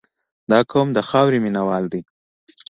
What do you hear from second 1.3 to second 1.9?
مینه وال